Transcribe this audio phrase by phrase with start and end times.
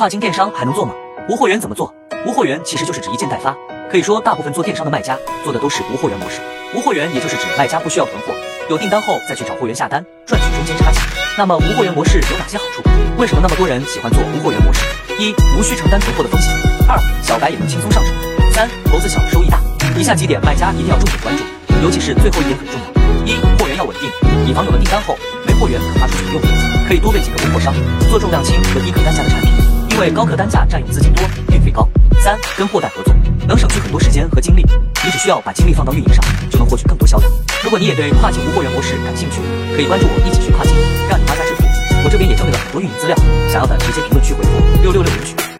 [0.00, 0.94] 跨境电商还能做吗？
[1.28, 1.94] 无货源怎么做？
[2.26, 3.54] 无货源其实就是指一件代发，
[3.92, 6.40] 可以说大部分做电商的卖家做的都是无货源模式。
[6.74, 8.32] 无货源也就是指卖家不需要囤货，
[8.70, 11.02] 有订单后再去找货源下单，赚取中间差价。
[11.36, 12.80] 那么无货源模式有哪些好处？
[13.18, 14.80] 为什么那么多人喜欢做无货源模式？
[15.18, 16.56] 一、无需承担囤货的风险；
[16.88, 18.10] 二、小白也能轻松上手；
[18.54, 19.60] 三、投资小收益大。
[19.98, 21.44] 以下几点卖家一定要重点关注，
[21.84, 22.88] 尤其是最后一点很重要。
[23.28, 24.08] 一、货源要稳定，
[24.48, 25.14] 以防有了订单后
[25.46, 26.42] 没货源可发出去不用，
[26.88, 27.74] 可以多备几个供货商，
[28.08, 29.50] 做重量轻和低客单价的产品，
[30.00, 31.22] 因为高客单价占用资金多，
[31.52, 31.86] 运费高。
[32.24, 33.14] 三、跟货代合作，
[33.46, 34.62] 能省去很多时间和精力，
[35.04, 37.30] 你只需要把精力放到运营上，就能获取更多销量。
[37.62, 39.42] 如果你也对跨境无货源模式感兴趣，
[39.76, 40.74] 可以关注我一起去跨境，